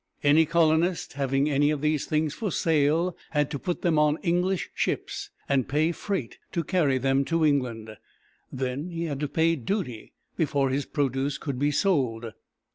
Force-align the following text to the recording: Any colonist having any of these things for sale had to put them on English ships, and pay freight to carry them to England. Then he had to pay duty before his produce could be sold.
Any 0.23 0.47
colonist 0.47 1.13
having 1.13 1.47
any 1.47 1.69
of 1.69 1.79
these 1.81 2.07
things 2.07 2.33
for 2.33 2.51
sale 2.51 3.15
had 3.29 3.51
to 3.51 3.59
put 3.59 3.83
them 3.83 3.99
on 3.99 4.17
English 4.23 4.71
ships, 4.73 5.29
and 5.47 5.67
pay 5.69 5.91
freight 5.91 6.39
to 6.53 6.63
carry 6.63 6.97
them 6.97 7.23
to 7.25 7.45
England. 7.45 7.95
Then 8.51 8.89
he 8.89 9.03
had 9.03 9.19
to 9.19 9.27
pay 9.27 9.55
duty 9.55 10.13
before 10.35 10.71
his 10.71 10.85
produce 10.87 11.37
could 11.37 11.59
be 11.59 11.69
sold. 11.69 12.31